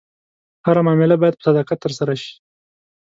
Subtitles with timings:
[0.65, 2.33] هره معامله باید په صداقت ترسره شي.